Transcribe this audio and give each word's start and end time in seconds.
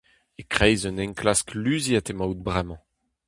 E-kreiz 0.41 0.81
un 0.89 1.01
enklask 1.05 1.47
luziet 1.61 2.11
emaout 2.11 2.41
bremañ! 2.47 2.79